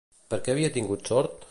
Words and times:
Per 0.31 0.39
què 0.47 0.55
havia 0.55 0.73
tingut 0.79 1.13
sort? 1.13 1.39